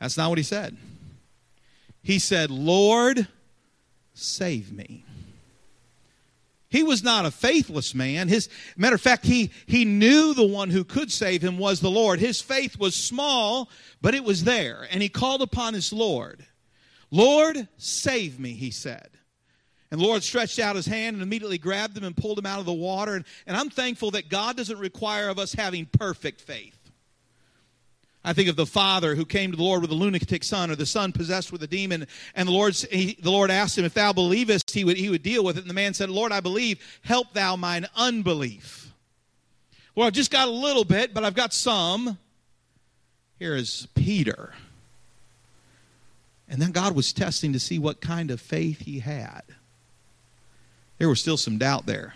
[0.00, 0.76] That's not what he said.
[2.02, 3.26] He said, Lord,
[4.16, 5.04] save me.
[6.68, 8.28] He was not a faithless man.
[8.28, 11.90] His matter of fact, he, he knew the one who could save him was the
[11.90, 12.18] Lord.
[12.18, 13.70] His faith was small,
[14.02, 14.86] but it was there.
[14.90, 16.44] And he called upon his Lord.
[17.10, 19.10] Lord, save me, he said.
[19.90, 22.66] And Lord stretched out his hand and immediately grabbed him and pulled him out of
[22.66, 23.14] the water.
[23.14, 26.75] And, and I'm thankful that God doesn't require of us having perfect faith.
[28.26, 30.74] I think of the father who came to the Lord with a lunatic son, or
[30.74, 33.94] the son possessed with a demon, and the Lord, he, the Lord asked him, If
[33.94, 35.60] thou believest, he would, he would deal with it.
[35.60, 38.92] And the man said, Lord, I believe, help thou mine unbelief.
[39.94, 42.18] Well, I've just got a little bit, but I've got some.
[43.38, 44.54] Here is Peter.
[46.48, 49.42] And then God was testing to see what kind of faith he had.
[50.98, 52.14] There was still some doubt there,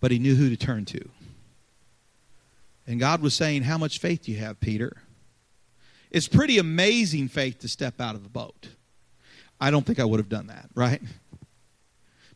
[0.00, 1.08] but he knew who to turn to.
[2.90, 4.96] And God was saying, How much faith do you have, Peter?
[6.10, 8.66] It's pretty amazing faith to step out of the boat.
[9.60, 11.00] I don't think I would have done that, right?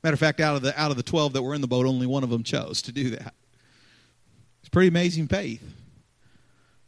[0.05, 1.87] Matter of fact, out of the out of the twelve that were in the boat,
[1.87, 3.35] only one of them chose to do that.
[4.61, 5.61] It's pretty amazing faith.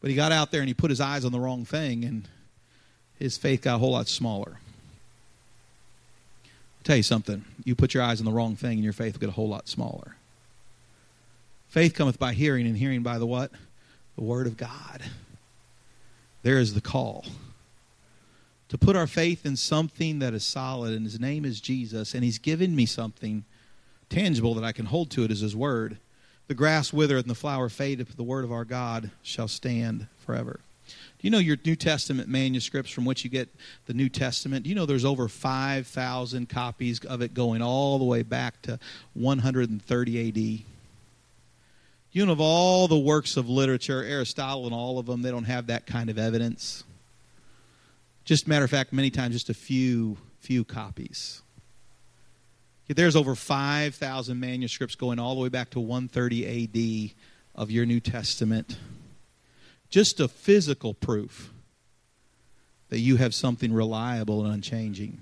[0.00, 2.28] But he got out there and he put his eyes on the wrong thing, and
[3.18, 4.60] his faith got a whole lot smaller.
[6.44, 7.44] I'll tell you something.
[7.64, 9.48] You put your eyes on the wrong thing, and your faith will get a whole
[9.48, 10.14] lot smaller.
[11.76, 13.50] Faith cometh by hearing, and hearing by the what?
[14.16, 15.02] The Word of God.
[16.42, 17.26] There is the call.
[18.70, 22.24] To put our faith in something that is solid, and His name is Jesus, and
[22.24, 23.44] He's given me something
[24.08, 25.98] tangible that I can hold to it as His Word.
[26.46, 30.06] The grass withereth and the flower fadeth, but the Word of our God shall stand
[30.24, 30.60] forever.
[30.86, 34.62] Do you know your New Testament manuscripts from which you get the New Testament?
[34.62, 38.78] Do you know there's over 5,000 copies of it going all the way back to
[39.12, 40.75] 130 AD?
[42.16, 45.44] You know, of all the works of literature, Aristotle and all of them, they don't
[45.44, 46.82] have that kind of evidence.
[48.24, 51.42] Just matter of fact, many times just a few few copies.
[52.88, 57.14] There's over 5,000 manuscripts going all the way back to 130 AD
[57.54, 58.78] of your New Testament.
[59.90, 61.50] Just a physical proof
[62.88, 65.20] that you have something reliable and unchanging.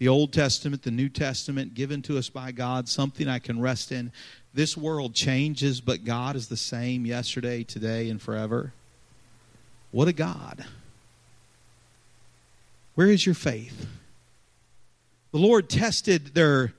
[0.00, 3.92] The Old Testament, the New Testament, given to us by God, something I can rest
[3.92, 4.12] in.
[4.52, 8.72] This world changes, but God is the same yesterday, today, and forever.
[9.92, 10.64] What a God.
[12.94, 13.86] Where is your faith?
[15.32, 16.72] The Lord tested their,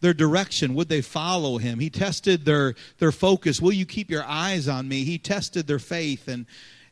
[0.00, 0.74] their direction.
[0.74, 1.78] Would they follow him?
[1.78, 3.60] He tested their, their focus.
[3.60, 5.04] Will you keep your eyes on me?
[5.04, 6.46] He tested their faith and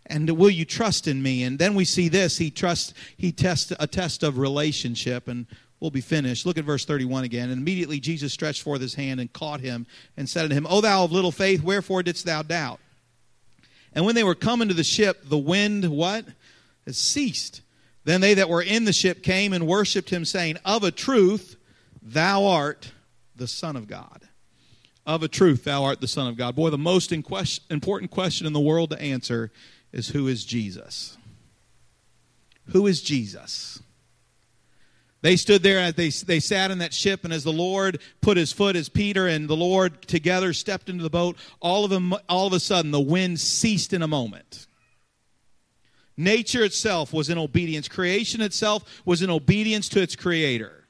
[0.07, 1.45] and will you trust in me?
[1.45, 2.37] And then we see this.
[2.37, 5.29] He trusts he tests a test of relationship.
[5.29, 5.47] And
[5.83, 6.47] we'll be finished.
[6.47, 7.51] Look at verse 31 again.
[7.51, 9.85] And immediately Jesus stretched forth his hand and caught him
[10.17, 12.79] and said unto him, O thou of little faith, wherefore didst thou doubt?
[13.93, 16.25] And when they were come into the ship, the wind, what?
[16.87, 17.63] Has ceased.
[18.05, 21.57] Then they that were in the ship came and worshipped him, saying, Of a truth,
[22.01, 22.93] thou art
[23.35, 24.23] the Son of God.
[25.05, 26.55] Of a truth, thou art the Son of God.
[26.55, 29.51] Boy, the most important question in the world to answer
[29.93, 31.19] is who is Jesus?
[32.69, 33.83] Who is Jesus?
[35.23, 38.37] They stood there as they, they sat in that ship, and as the Lord put
[38.37, 42.13] his foot, as Peter and the Lord together stepped into the boat, all of them,
[42.29, 44.67] all of a sudden the wind ceased in a moment.
[46.17, 47.89] Nature itself was in obedience.
[47.89, 50.82] Creation itself was in obedience to its creator.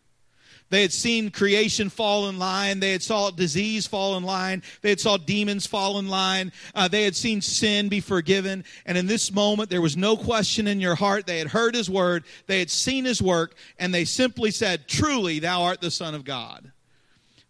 [0.73, 2.81] They had seen creation fall in line.
[2.81, 4.63] They had saw disease fall in line.
[4.81, 6.51] They had saw demons fall in line.
[6.75, 8.65] Uh, they had seen sin be forgiven.
[8.87, 11.27] And in this moment, there was no question in your heart.
[11.27, 12.25] They had heard his word.
[12.47, 13.55] They had seen his work.
[13.79, 16.73] And they simply said, truly, thou art the son of God.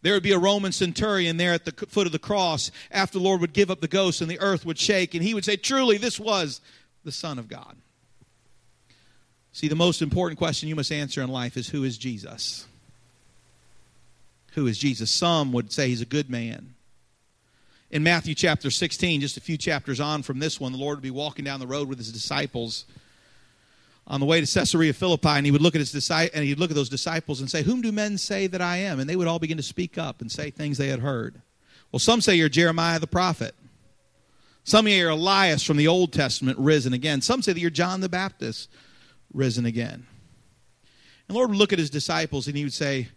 [0.01, 3.25] There would be a Roman centurion there at the foot of the cross after the
[3.25, 5.15] Lord would give up the ghost and the earth would shake.
[5.15, 6.61] And he would say, truly, this was
[7.05, 7.77] the son of God.
[9.53, 12.67] See, the most important question you must answer in life is who is Jesus?
[14.53, 15.11] Who is Jesus.
[15.11, 16.75] Some would say he's a good man.
[17.91, 21.03] In Matthew chapter 16, just a few chapters on from this one, the Lord would
[21.03, 22.87] be walking down the road with his disciples
[24.07, 26.59] on the way to Caesarea Philippi, and he would look at his disciples, and he'd
[26.59, 29.15] look at those disciples and say, "Whom do men say that I am?" And they
[29.15, 31.41] would all begin to speak up and say things they had heard.
[31.91, 33.55] Well, some say you're Jeremiah the prophet.
[34.65, 37.21] Some say you're Elias from the Old Testament risen again.
[37.21, 38.69] Some say that you're John the Baptist
[39.33, 40.07] risen again.
[41.29, 43.09] And the Lord would look at his disciples and he would say,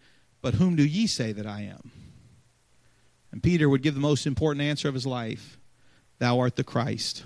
[0.46, 1.90] but whom do ye say that I am?
[3.32, 5.58] And Peter would give the most important answer of his life
[6.20, 7.24] Thou art the Christ,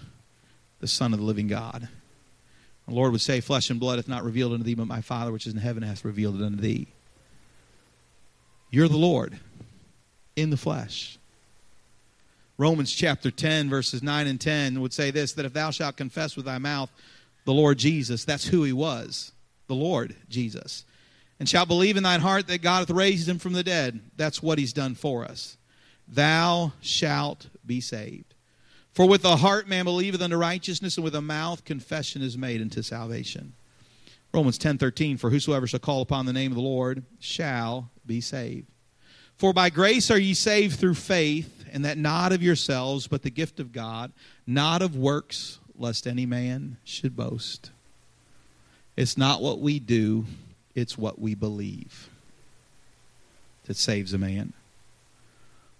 [0.79, 1.89] the Son of the living God.
[2.87, 5.33] The Lord would say, Flesh and blood hath not revealed unto thee, but my Father
[5.33, 6.87] which is in heaven hath revealed it unto thee.
[8.71, 9.37] You're the Lord
[10.37, 11.17] in the flesh.
[12.57, 16.37] Romans chapter 10, verses 9 and 10 would say this that if thou shalt confess
[16.37, 16.89] with thy mouth
[17.43, 19.33] the Lord Jesus, that's who he was,
[19.67, 20.85] the Lord Jesus,
[21.39, 23.99] and shalt believe in thine heart that God hath raised him from the dead.
[24.17, 25.57] That's what he's done for us.
[26.07, 28.33] Thou shalt be saved.
[28.91, 32.61] For with the heart man believeth unto righteousness, and with the mouth confession is made
[32.61, 33.53] unto salvation.
[34.33, 38.67] Romans 10:13 For whosoever shall call upon the name of the Lord shall be saved.
[39.37, 43.29] For by grace are ye saved through faith, and that not of yourselves, but the
[43.29, 44.11] gift of God,
[44.45, 47.71] not of works, lest any man should boast.
[48.97, 50.25] It's not what we do,
[50.79, 52.09] it's what we believe
[53.65, 54.53] that saves a man.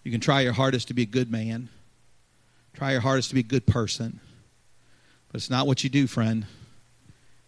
[0.04, 1.70] You can try your hardest to be a good man,
[2.74, 4.20] try your hardest to be a good person,
[5.32, 6.46] but it's not what you do, friend.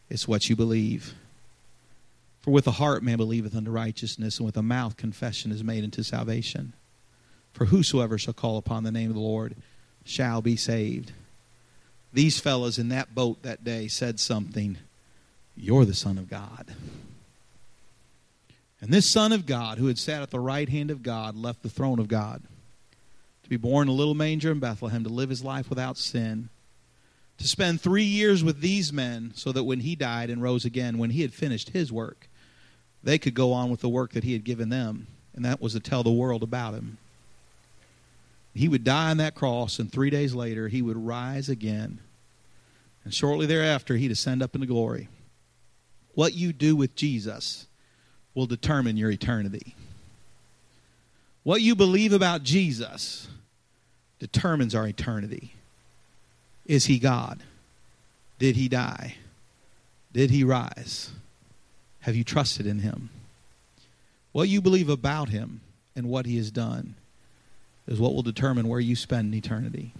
[0.09, 1.13] It's what you believe.
[2.41, 5.83] For with the heart man believeth unto righteousness, and with the mouth confession is made
[5.83, 6.73] unto salvation.
[7.53, 9.55] For whosoever shall call upon the name of the Lord
[10.03, 11.11] shall be saved.
[12.13, 14.77] These fellows in that boat that day said something.
[15.55, 16.73] You're the Son of God.
[18.81, 21.61] And this Son of God, who had sat at the right hand of God, left
[21.61, 22.41] the throne of God
[23.43, 26.49] to be born in a little manger in Bethlehem, to live his life without sin,
[27.37, 30.97] to spend three years with these men, so that when he died and rose again,
[30.97, 32.27] when he had finished his work,
[33.03, 35.73] they could go on with the work that he had given them, and that was
[35.73, 36.97] to tell the world about him.
[38.53, 41.99] He would die on that cross, and three days later, he would rise again.
[43.03, 45.07] And shortly thereafter, he'd ascend up into glory.
[46.13, 47.67] What you do with Jesus
[48.33, 49.75] will determine your eternity.
[51.43, 53.27] What you believe about Jesus
[54.19, 55.53] determines our eternity.
[56.65, 57.41] Is he God?
[58.37, 59.15] Did he die?
[60.13, 61.11] Did he rise?
[62.01, 63.09] Have you trusted in him?
[64.31, 65.61] What you believe about him
[65.95, 66.95] and what he has done
[67.87, 69.93] is what will determine where you spend eternity.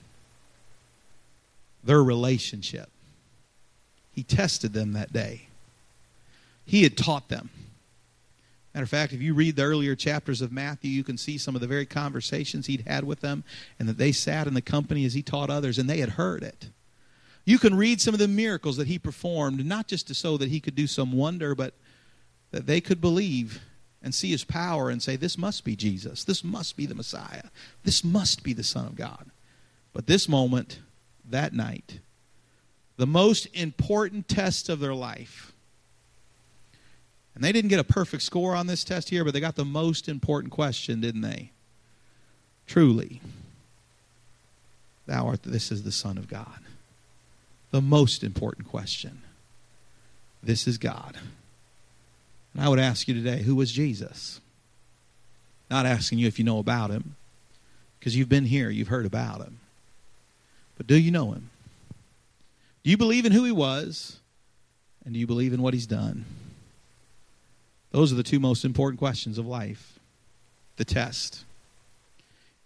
[1.84, 2.89] Their relationship.
[4.13, 5.48] He tested them that day.
[6.65, 7.50] He had taught them.
[8.74, 11.56] Matter of fact, if you read the earlier chapters of Matthew, you can see some
[11.56, 13.44] of the very conversations he'd had with them,
[13.78, 16.42] and that they sat in the company as he taught others, and they had heard
[16.42, 16.70] it.
[17.44, 20.50] You can read some of the miracles that he performed, not just to so that
[20.50, 21.74] he could do some wonder, but
[22.52, 23.62] that they could believe
[24.02, 26.24] and see his power and say, This must be Jesus.
[26.24, 27.44] This must be the Messiah.
[27.84, 29.32] This must be the Son of God.
[29.94, 30.80] But this moment,
[31.30, 32.00] that night,
[32.98, 35.51] the most important test of their life,
[37.41, 39.65] and they didn't get a perfect score on this test here, but they got the
[39.65, 41.49] most important question, didn't they?
[42.67, 43.19] Truly,
[45.08, 46.60] thou art, this is the Son of God.
[47.71, 49.23] The most important question.
[50.43, 51.17] This is God.
[52.54, 54.39] And I would ask you today, who was Jesus?
[55.67, 57.15] Not asking you if you know about him,
[57.97, 59.58] because you've been here, you've heard about him.
[60.77, 61.49] But do you know him?
[62.84, 64.19] Do you believe in who he was?
[65.04, 66.25] And do you believe in what he's done?
[67.91, 69.99] Those are the two most important questions of life.
[70.77, 71.43] The test.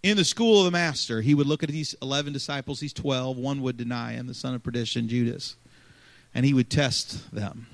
[0.03, 3.37] In the school of the master, he would look at these 11 disciples, these 12.
[3.37, 5.55] One would deny him, the son of perdition, Judas.
[6.33, 7.67] And he would test them,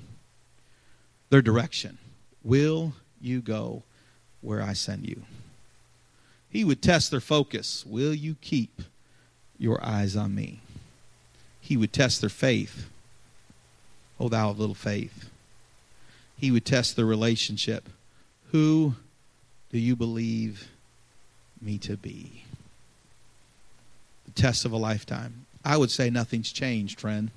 [1.28, 1.98] their direction.
[2.42, 3.82] Will you go
[4.40, 5.22] where I send you?
[6.48, 7.84] He would test their focus.
[7.86, 8.82] Will you keep
[9.58, 10.60] your eyes on me?
[11.60, 12.88] He would test their faith.
[14.18, 15.31] O thou of little faith
[16.42, 17.88] he would test the relationship.
[18.50, 18.96] Who
[19.70, 20.68] do you believe
[21.60, 22.42] me to be?
[24.24, 25.46] The test of a lifetime.
[25.64, 27.30] I would say nothing's changed, friend.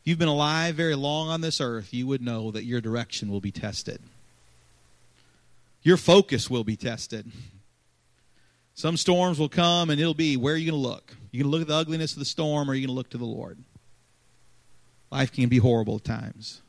[0.00, 3.30] If you've been alive very long on this earth, you would know that your direction
[3.30, 4.00] will be tested.
[5.82, 7.30] Your focus will be tested.
[8.74, 11.14] Some storms will come and it'll be where are you going to look?
[11.30, 12.98] You going to look at the ugliness of the storm or are you going to
[12.98, 13.58] look to the Lord?
[15.10, 16.62] Life can be horrible at times.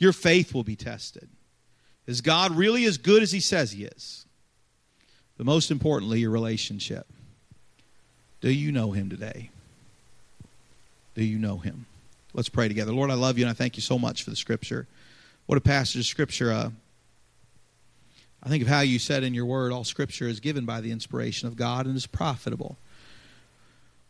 [0.00, 1.28] Your faith will be tested.
[2.06, 4.24] Is God really as good as he says he is?
[5.36, 7.06] But most importantly, your relationship.
[8.40, 9.50] Do you know him today?
[11.14, 11.86] Do you know him?
[12.32, 12.92] Let's pray together.
[12.92, 14.86] Lord, I love you and I thank you so much for the scripture.
[15.46, 16.50] What a passage of scripture.
[16.52, 16.70] Uh,
[18.42, 20.92] I think of how you said in your word, all scripture is given by the
[20.92, 22.78] inspiration of God and is profitable.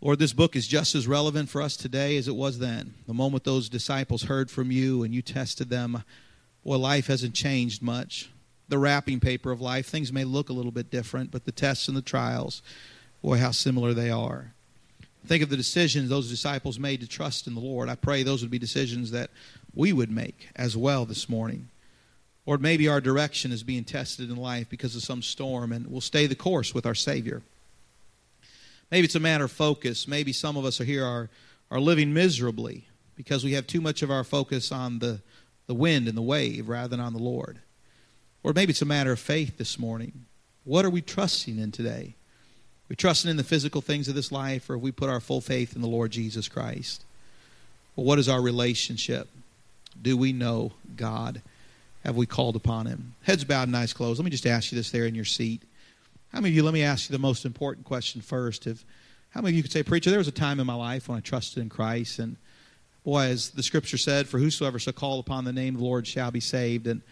[0.03, 2.95] Lord, this book is just as relevant for us today as it was then.
[3.07, 6.05] The moment those disciples heard from you and you tested them,
[6.65, 8.31] boy, life hasn't changed much.
[8.71, 11.87] The wrapping paper of life, things may look a little bit different, but the tests
[11.87, 12.63] and the trials,
[13.21, 14.55] boy, how similar they are.
[15.27, 17.91] Think of the decisions those disciples made to trust in the Lord.
[17.91, 19.29] I pray those would be decisions that
[19.75, 21.69] we would make as well this morning.
[22.47, 26.01] Or maybe our direction is being tested in life because of some storm, and we'll
[26.01, 27.43] stay the course with our Savior.
[28.91, 30.09] Maybe it's a matter of focus.
[30.09, 31.29] Maybe some of us are here are,
[31.71, 32.87] are living miserably
[33.17, 35.21] because we have too much of our focus on the,
[35.67, 37.59] the wind and the wave rather than on the Lord.
[38.43, 40.25] Or maybe it's a matter of faith this morning.
[40.65, 42.15] What are we trusting in today?
[42.15, 45.21] Are we trusting in the physical things of this life, or have we put our
[45.21, 47.05] full faith in the Lord Jesus Christ?
[47.95, 49.29] Well, what is our relationship?
[50.01, 51.43] Do we know God?
[52.05, 53.15] have we called upon him?
[53.23, 54.19] Heads bowed and eyes closed.
[54.19, 55.63] Let me just ask you this there in your seat.
[56.33, 58.69] How many of you, let me ask you the most important question first.
[58.69, 58.85] If,
[59.31, 61.19] how many of you could say, Preacher, there was a time in my life when
[61.19, 62.37] I trusted in Christ, and
[63.05, 66.07] boy, as the scripture said, for whosoever shall call upon the name of the Lord
[66.07, 66.87] shall be saved.
[66.87, 67.03] And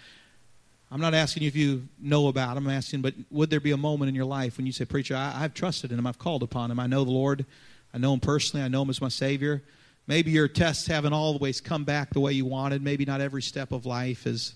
[0.93, 3.73] I'm not asking you if you know about him, I'm asking, but would there be
[3.73, 6.19] a moment in your life when you say, Preacher, I, I've trusted in him, I've
[6.19, 7.45] called upon him, I know the Lord,
[7.93, 9.63] I know him personally, I know him as my Savior.
[10.07, 12.83] Maybe your tests haven't always come back the way you wanted.
[12.83, 14.55] Maybe not every step of life is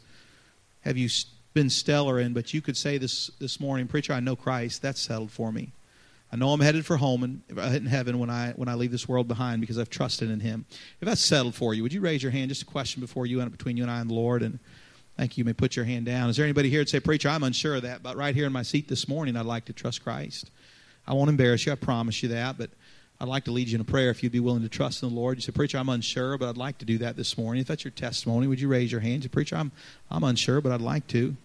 [0.82, 1.08] have you
[1.54, 4.82] been stellar in, but you could say this this morning, preacher, I know Christ.
[4.82, 5.72] That's settled for me.
[6.32, 8.90] I know I'm headed for home and uh, in heaven when I when I leave
[8.90, 10.64] this world behind because I've trusted in Him.
[11.00, 12.48] If that's settled for you, would you raise your hand?
[12.48, 14.42] Just a question before you and between you and I and the Lord.
[14.42, 14.58] And
[15.18, 15.42] thank you.
[15.42, 16.30] You may put your hand down.
[16.30, 18.52] Is there anybody here that say, preacher, I'm unsure of that, but right here in
[18.52, 20.50] my seat this morning, I'd like to trust Christ.
[21.06, 21.72] I won't embarrass you.
[21.72, 22.70] I promise you that, but
[23.22, 25.08] I'd like to lead you in a prayer if you'd be willing to trust in
[25.08, 25.38] the Lord.
[25.38, 27.60] You say, Preacher, I'm unsure, but I'd like to do that this morning.
[27.60, 29.18] If that's your testimony, would you raise your hand?
[29.18, 29.70] You say, Preacher, I'm,
[30.10, 31.36] I'm unsure, but I'd like to.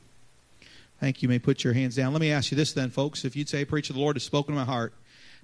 [1.00, 1.28] Thank you.
[1.28, 2.14] you may put your hands down.
[2.14, 3.26] Let me ask you this then, folks.
[3.26, 4.92] If you'd say, Preacher, the Lord has spoken to my heart.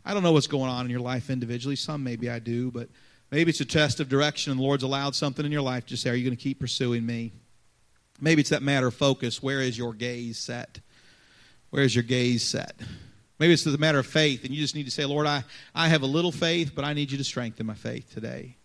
[0.03, 1.75] I don't know what's going on in your life individually.
[1.75, 2.89] Some maybe I do, but
[3.29, 5.85] maybe it's a test of direction and the Lord's allowed something in your life.
[5.85, 7.31] Just say, Are you going to keep pursuing me?
[8.19, 9.43] Maybe it's that matter of focus.
[9.43, 10.79] Where is your gaze set?
[11.69, 12.73] Where is your gaze set?
[13.39, 15.87] Maybe it's a matter of faith, and you just need to say, Lord, I, I
[15.87, 18.57] have a little faith, but I need you to strengthen my faith today.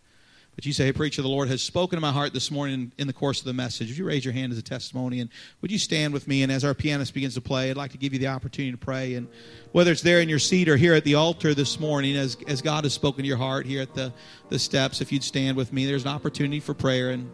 [0.58, 3.06] But you say, hey, preacher, the Lord has spoken to my heart this morning in
[3.06, 3.90] the course of the message.
[3.90, 5.20] Would you raise your hand as a testimony?
[5.20, 5.30] And
[5.62, 6.42] would you stand with me?
[6.42, 8.76] And as our pianist begins to play, I'd like to give you the opportunity to
[8.76, 9.14] pray.
[9.14, 9.28] And
[9.70, 12.60] whether it's there in your seat or here at the altar this morning, as, as
[12.60, 14.12] God has spoken to your heart here at the,
[14.48, 17.10] the steps, if you'd stand with me, there's an opportunity for prayer.
[17.10, 17.30] And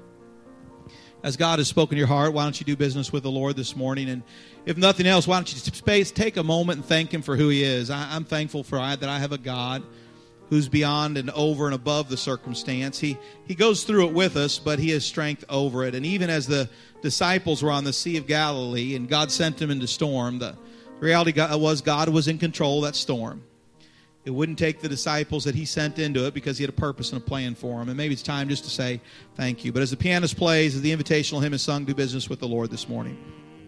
[1.25, 3.57] as God has spoken to your heart, why don't you do business with the Lord
[3.57, 4.11] this morning?
[4.11, 4.22] And
[4.66, 7.49] if nothing else, why don't you space, take a moment and thank Him for who
[7.49, 7.89] He is?
[7.89, 9.83] I, am thankful for I, that I have a God
[10.51, 12.99] who's beyond and over and above the circumstance.
[12.99, 13.16] He,
[13.47, 15.95] he goes through it with us, but He has strength over it.
[15.95, 16.68] And even as the
[17.01, 20.55] disciples were on the Sea of Galilee and God sent them into storm, the
[21.01, 23.43] reality was God was in control of that storm.
[24.25, 27.12] It wouldn't take the disciples that he sent into it because he had a purpose
[27.12, 27.89] and a plan for them.
[27.89, 29.01] And maybe it's time just to say
[29.37, 29.72] thank you.
[29.72, 32.49] But as the pianist plays, as the invitational hymn is sung, do business with the
[32.49, 33.18] Lord this morning.